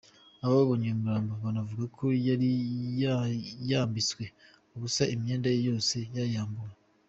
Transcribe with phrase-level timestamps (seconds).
[0.45, 2.49] Ababonye uyu murambo banavuga ko yari
[3.69, 4.23] yambitswe
[4.75, 6.73] ubusa imyenda ye yose yayambuwe.